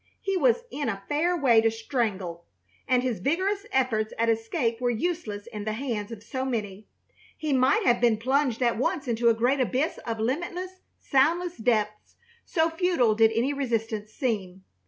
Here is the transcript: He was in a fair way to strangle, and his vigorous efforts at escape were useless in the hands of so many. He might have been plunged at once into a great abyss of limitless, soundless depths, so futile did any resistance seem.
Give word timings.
He 0.19 0.35
was 0.35 0.63
in 0.71 0.89
a 0.89 1.03
fair 1.07 1.37
way 1.37 1.61
to 1.61 1.69
strangle, 1.69 2.45
and 2.87 3.03
his 3.03 3.19
vigorous 3.19 3.67
efforts 3.71 4.13
at 4.17 4.29
escape 4.29 4.81
were 4.81 4.89
useless 4.89 5.45
in 5.45 5.63
the 5.63 5.73
hands 5.73 6.11
of 6.11 6.23
so 6.23 6.43
many. 6.43 6.87
He 7.37 7.53
might 7.53 7.83
have 7.85 8.01
been 8.01 8.17
plunged 8.17 8.63
at 8.63 8.79
once 8.79 9.07
into 9.07 9.29
a 9.29 9.35
great 9.35 9.59
abyss 9.59 9.99
of 9.99 10.19
limitless, 10.19 10.79
soundless 11.01 11.55
depths, 11.57 12.15
so 12.43 12.71
futile 12.71 13.13
did 13.13 13.31
any 13.35 13.53
resistance 13.53 14.11
seem. 14.11 14.63